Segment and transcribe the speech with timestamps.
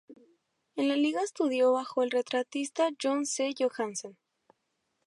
[0.77, 3.53] En la Liga estudió bajo el retratista John C.
[3.55, 4.17] Johansen.